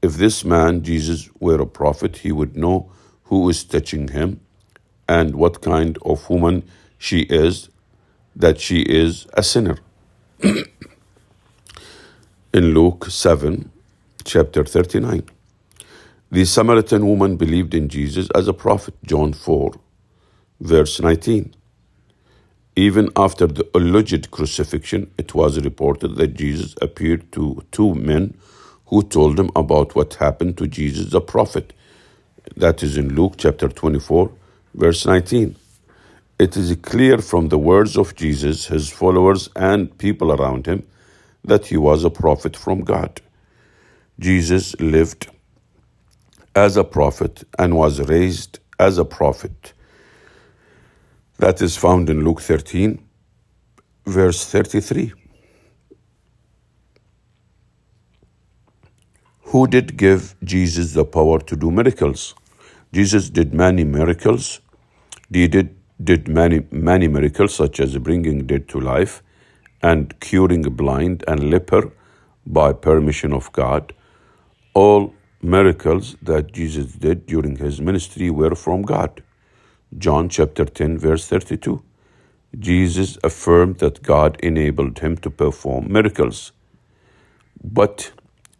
[0.01, 2.91] If this man, Jesus, were a prophet, he would know
[3.26, 4.41] who is touching him
[5.07, 6.63] and what kind of woman
[6.97, 7.70] she is,
[8.36, 9.78] that she is a sinner.
[12.53, 13.72] In Luke 7,
[14.26, 15.24] chapter 39.
[16.32, 19.74] The Samaritan woman believed in Jesus as a prophet, John 4,
[20.62, 21.56] verse 19.
[22.76, 28.36] Even after the alleged crucifixion, it was reported that Jesus appeared to two men
[28.88, 31.74] who told him about what happened to Jesus the prophet.
[32.58, 34.32] That is in Luke chapter 24,
[34.76, 35.56] verse 19.
[36.40, 40.86] It is clear from the words of Jesus, his followers, and people around him
[41.46, 43.22] that he was a prophet from God.
[44.20, 45.28] Jesus lived
[46.55, 49.74] as a prophet and was raised as a prophet.
[51.39, 52.99] That is found in Luke 13,
[54.05, 55.13] verse 33.
[59.47, 62.36] Who did give Jesus the power to do miracles?
[62.93, 64.61] Jesus did many miracles.
[65.32, 69.22] He did, did many, many miracles, such as bringing dead to life
[69.82, 71.91] and curing blind and leper
[72.45, 73.93] by permission of God.
[74.76, 79.24] All miracles that Jesus did during his ministry were from God.
[79.98, 81.82] John chapter 10, verse 32.
[82.60, 86.52] Jesus affirmed that God enabled him to perform miracles.
[87.64, 88.12] But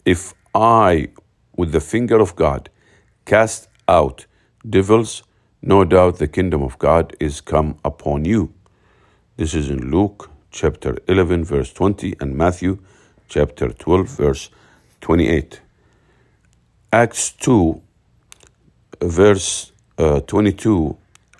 [0.06, 1.10] if I,
[1.58, 2.70] with the finger of God,
[3.26, 4.26] cast out
[4.68, 5.24] devils,
[5.62, 8.54] no doubt the kingdom of God is come upon you.
[9.36, 12.78] This is in Luke chapter 11, verse 20, and Matthew
[13.28, 14.50] chapter 12, verse
[15.02, 15.60] 28.
[16.96, 17.82] Acts 2,
[19.02, 20.96] verse uh, 22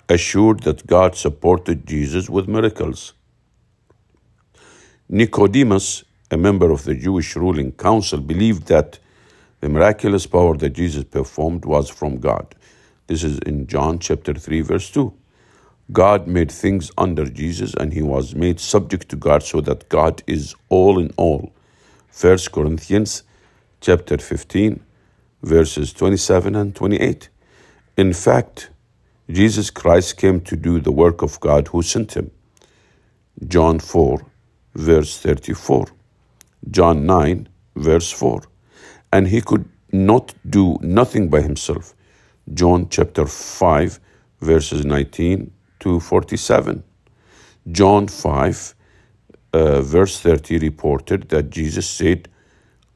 [0.06, 3.14] assured that God supported Jesus with miracles.
[5.08, 8.98] Nicodemus, a member of the Jewish ruling council, believed that
[9.60, 12.54] the miraculous power that Jesus performed was from God.
[13.06, 15.10] This is in John chapter 3 verse 2.
[15.90, 20.22] God made things under Jesus and he was made subject to God so that God
[20.26, 21.50] is all in all.
[22.12, 23.22] 1 Corinthians
[23.80, 24.82] chapter 15
[25.42, 27.28] verses 27 and 28.
[27.96, 28.70] In fact,
[29.30, 32.30] Jesus Christ came to do the work of God who sent him.
[33.46, 34.24] John 4,
[34.74, 35.86] verse 34.
[36.70, 38.42] John 9, verse 4.
[39.12, 41.94] And he could not do nothing by himself.
[42.54, 44.00] John chapter 5,
[44.40, 46.82] verses 19 to 47.
[47.72, 48.74] John 5,
[49.52, 52.28] uh, verse 30 reported that Jesus said,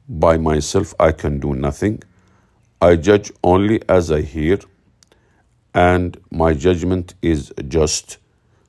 [0.07, 2.03] By myself I can do nothing.
[2.81, 4.59] I judge only as I hear
[5.73, 8.17] and my judgment is just,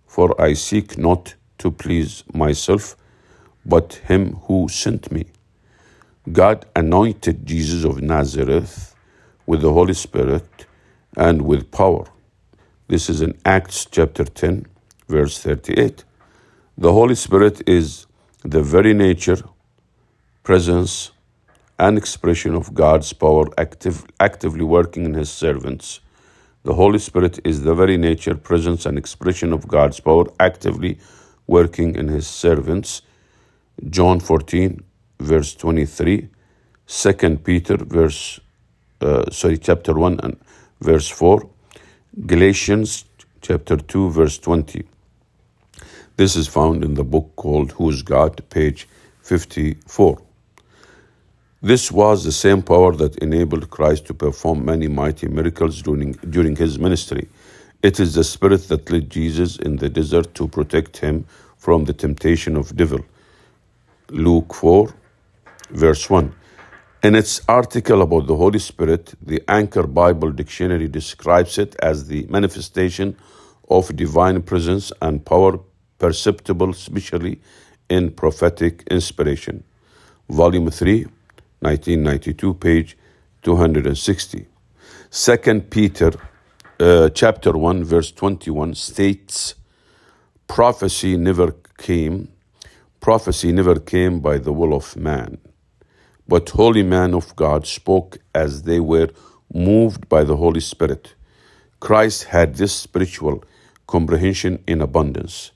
[0.07, 2.97] for I seek not to please myself,
[3.67, 5.27] but him who sent me.
[6.33, 8.95] God anointed Jesus of Nazareth
[9.47, 10.67] with the Holy Spirit
[11.17, 12.07] and with power.
[12.89, 14.67] This is in Acts chapter 10,
[15.09, 16.05] verse 38.
[16.79, 18.07] The Holy Spirit is
[18.45, 19.43] the very nature,
[20.45, 21.12] presence,
[21.83, 26.01] and expression of God's power active, actively working in His servants
[26.65, 30.99] the Holy Spirit is the very nature, presence, and expression of God's power actively
[31.49, 33.03] working in His servants.
[33.91, 34.81] John 14,
[35.19, 36.29] verse 23,
[36.87, 38.39] 2 Peter, verse,
[39.01, 40.39] uh, sorry, chapter 1 and
[40.81, 41.51] verse 4,
[42.27, 43.07] Galatians
[43.41, 44.85] chapter 2, verse 20.
[46.17, 48.89] This is found in the book called Who's God, page
[49.23, 50.23] 54.
[51.65, 56.57] This was the same power that enabled Christ to perform many mighty miracles during, during
[56.57, 57.29] his ministry.
[57.85, 61.25] It is the spirit that led Jesus in the desert to protect him
[61.59, 62.99] from the temptation of devil.
[64.11, 64.93] Luke 4,
[65.71, 66.35] verse 1.
[67.05, 72.27] In its article about the Holy Spirit, the Anchor Bible Dictionary describes it as the
[72.29, 73.17] manifestation
[73.69, 75.61] of divine presence and power
[76.01, 77.41] perceptible especially
[77.89, 79.63] in prophetic inspiration.
[80.29, 81.07] Volume 3,
[81.63, 82.99] 1992, page
[83.43, 84.47] 260.
[85.11, 86.13] Second Peter
[86.81, 89.55] uh, chapter 1 verse 21 states
[90.49, 92.29] prophecy never came
[93.01, 95.39] prophecy never came by the will of man
[96.27, 99.11] but holy men of God spoke as they were
[99.53, 101.15] moved by the Holy Spirit
[101.79, 103.45] Christ had this spiritual
[103.87, 105.53] comprehension in abundance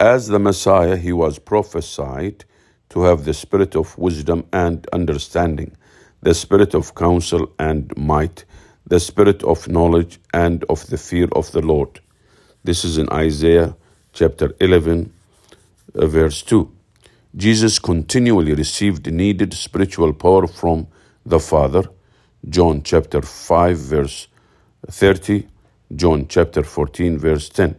[0.00, 2.44] as the Messiah he was prophesied
[2.92, 5.74] to have the spirit of wisdom and understanding,
[6.20, 8.44] the spirit of counsel and might,
[8.86, 12.00] the spirit of knowledge and of the fear of the Lord.
[12.62, 13.74] This is in Isaiah
[14.12, 15.10] chapter 11,
[15.94, 16.70] uh, verse 2.
[17.34, 20.86] Jesus continually received needed spiritual power from
[21.24, 21.84] the Father.
[22.46, 24.28] John chapter 5, verse
[24.86, 25.48] 30,
[25.96, 27.74] John chapter 14, verse 10.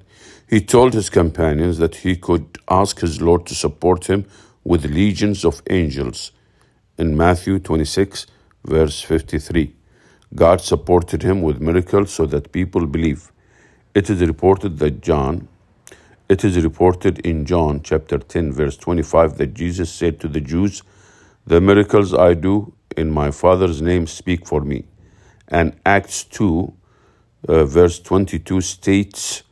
[0.50, 4.26] He told his companions that he could ask his Lord to support him
[4.64, 6.32] with legions of angels.
[6.98, 8.28] In Matthew 26,
[8.66, 9.74] verse 53,
[10.36, 13.32] God supported him with miracles so that people believe.
[13.94, 15.48] It is reported that John,
[16.30, 20.82] it is reported in John chapter 10, verse 25, that Jesus said to the Jews,
[21.46, 24.86] The miracles I do in my Father's name speak for me.
[25.48, 26.74] And Acts 2,
[27.50, 29.44] uh, verse 22 states,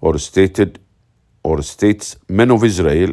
[0.00, 0.80] or stated,
[1.42, 3.12] or states, Men of Israel,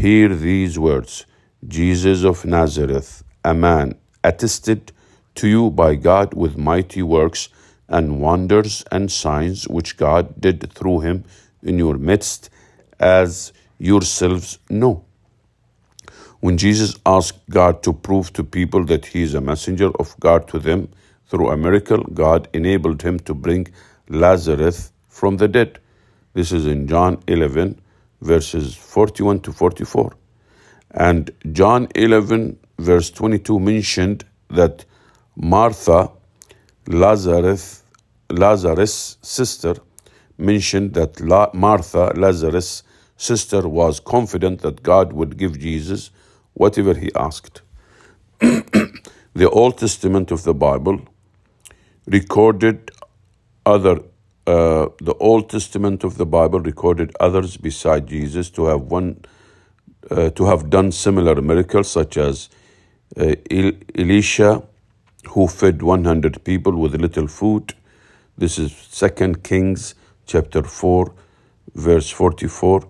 [0.00, 1.26] hear these words
[1.68, 4.92] Jesus of Nazareth, a man attested
[5.34, 7.50] to you by God with mighty works
[7.86, 11.24] and wonders and signs which God did through him
[11.62, 12.48] in your midst,
[12.98, 15.04] as yourselves know.
[16.40, 20.48] When Jesus asked God to prove to people that he is a messenger of God
[20.48, 20.88] to them
[21.26, 23.68] through a miracle, God enabled him to bring
[24.08, 25.78] Lazarus from the dead.
[26.32, 27.78] This is in John 11,
[28.20, 30.12] verses 41 to 44.
[30.92, 34.84] And John 11, verse 22 mentioned that
[35.36, 36.10] Martha,
[36.86, 37.82] Lazarus,
[38.30, 39.76] Lazarus' sister,
[40.36, 42.82] mentioned that La- Martha, Lazarus'
[43.16, 46.10] sister, was confident that God would give Jesus
[46.54, 47.62] whatever he asked.
[48.40, 51.00] the Old Testament of the Bible
[52.06, 52.90] recorded
[53.64, 54.00] other
[54.46, 59.24] uh, the Old Testament of the Bible recorded others beside Jesus to have one
[60.10, 62.48] uh, to have done similar miracles, such as
[63.16, 63.34] uh,
[63.94, 64.62] Elisha,
[65.28, 67.74] who fed 100 people with little food.
[68.38, 69.94] This is Second Kings
[70.26, 71.12] chapter 4,
[71.74, 72.88] verse 44.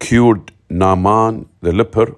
[0.00, 2.16] Cured Naaman the leper.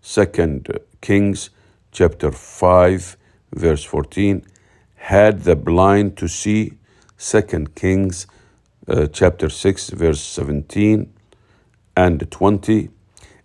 [0.00, 1.50] Second Kings
[1.90, 3.16] chapter 5,
[3.52, 4.46] verse 14.
[4.94, 6.72] Had the blind to see.
[7.16, 8.26] Second Kings
[8.88, 11.12] uh, chapter 6, verse 17
[11.96, 12.90] and 20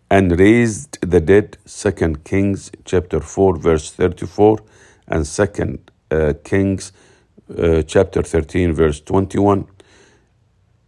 [0.10, 1.58] and raised the dead.
[1.66, 4.60] Second Kings chapter 4 verse 34
[5.08, 6.92] and Second uh, Kings
[7.58, 9.68] uh, chapter 13 verse 21.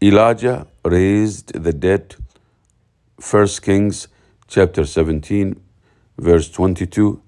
[0.01, 2.15] Elijah raised the dead.
[3.19, 4.09] First Kings
[4.47, 5.57] chapter 17
[6.17, 7.21] verse 22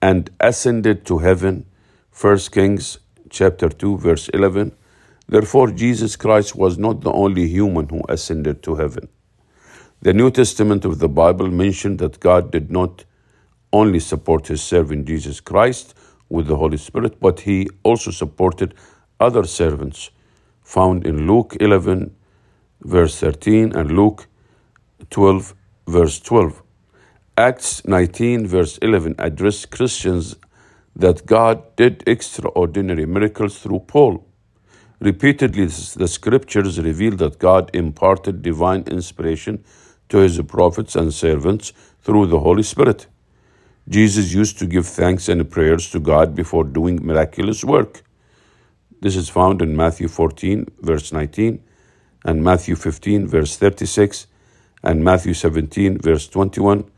[0.00, 1.66] and ascended to heaven.
[2.12, 2.98] First Kings
[3.30, 4.76] chapter 2 verse 11.
[5.32, 9.08] Therefore Jesus Christ was not the only human who ascended to heaven.
[10.02, 13.06] The New Testament of the Bible mentioned that God did not
[13.72, 15.94] only support his servant Jesus Christ
[16.28, 18.74] with the Holy Spirit, but he also supported
[19.18, 20.10] other servants
[20.62, 22.14] found in Luke 11,
[22.82, 24.26] verse 13, and Luke
[25.08, 25.54] 12,
[25.86, 26.62] verse 12.
[27.38, 30.36] Acts 19, verse 11 addressed Christians
[30.94, 34.26] that God did extraordinary miracles through Paul.
[35.02, 39.64] Repeatedly, the scriptures reveal that God imparted divine inspiration
[40.08, 41.72] to his prophets and servants
[42.02, 43.08] through the Holy Spirit.
[43.88, 48.04] Jesus used to give thanks and prayers to God before doing miraculous work.
[49.00, 51.60] This is found in Matthew 14, verse 19,
[52.24, 54.28] and Matthew 15, verse 36,
[54.84, 56.88] and Matthew 17, verse 21,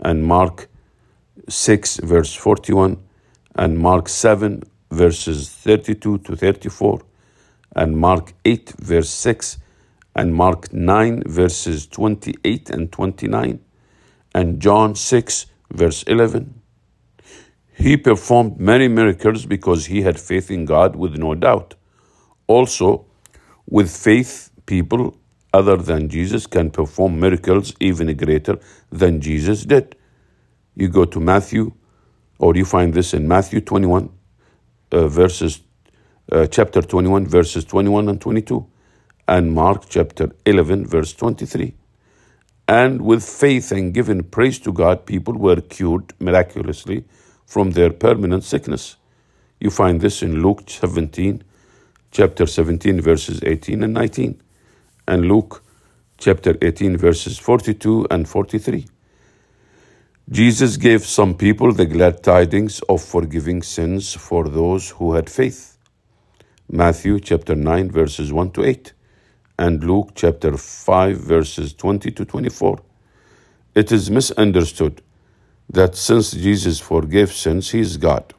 [0.00, 0.66] and Mark
[1.48, 3.00] 6, verse 41,
[3.54, 7.02] and Mark 7, verses 32 to 34,
[7.74, 9.58] and Mark 8, verse 6,
[10.14, 13.60] and Mark 9, verses 28 and 29,
[14.34, 16.60] and John 6, verse 11.
[17.74, 21.74] He performed many miracles because he had faith in God with no doubt.
[22.46, 23.06] Also,
[23.66, 25.16] with faith, people
[25.52, 28.58] other than Jesus can perform miracles even greater
[28.90, 29.96] than Jesus did.
[30.74, 31.72] You go to Matthew,
[32.38, 34.10] or you find this in Matthew 21,
[34.92, 35.60] uh, verses,
[36.30, 38.66] uh, chapter 21, verses 21 and 22
[39.28, 41.74] and Mark chapter 11, verse 23.
[42.68, 47.04] And with faith and giving praise to God, people were cured miraculously
[47.46, 48.96] from their permanent sickness.
[49.60, 51.42] You find this in Luke 17,
[52.10, 54.40] chapter 17, verses 18 and 19,
[55.08, 55.62] and Luke
[56.18, 58.86] chapter 18, verses 42 and 43.
[60.30, 65.71] Jesus gave some people the glad tidings of forgiving sins for those who had faith.
[66.70, 68.92] Matthew chapter 9, verses 1 to 8
[69.58, 72.80] and Luke chapter 5, verses 20 to 24.
[73.74, 75.02] It is misunderstood
[75.68, 78.32] that since Jesus forgave sins, he is God.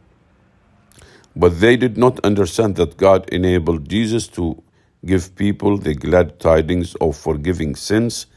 [1.35, 4.61] But they did not understand that God enabled Jesus to
[5.05, 8.27] give people the glad tidings of forgiving sins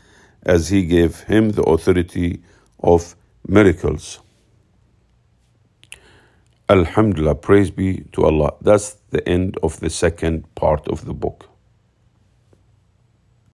[0.42, 2.42] as he gave him the authority
[2.80, 3.14] of
[3.46, 4.20] miracles.
[6.68, 8.52] Alhamdulillah, praise be to Allah.
[8.60, 11.48] That's the end of the second part of the book.